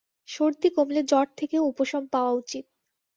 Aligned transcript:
সর্দি 0.29 0.69
কমলে 0.75 1.01
জ্বর 1.03 1.27
থেকেও 1.39 1.63
উপশম 1.71 2.03
পাওয়া 2.13 2.31
উচিত। 2.33 2.65